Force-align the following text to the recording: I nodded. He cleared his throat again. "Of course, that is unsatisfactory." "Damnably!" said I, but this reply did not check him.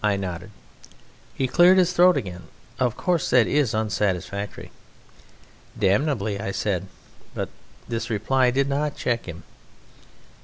I 0.00 0.14
nodded. 0.14 0.52
He 1.34 1.48
cleared 1.48 1.76
his 1.78 1.92
throat 1.92 2.16
again. 2.16 2.44
"Of 2.78 2.96
course, 2.96 3.28
that 3.30 3.48
is 3.48 3.74
unsatisfactory." 3.74 4.70
"Damnably!" 5.76 6.38
said 6.52 6.84
I, 6.84 6.86
but 7.34 7.48
this 7.88 8.10
reply 8.10 8.52
did 8.52 8.68
not 8.68 8.96
check 8.96 9.26
him. 9.26 9.42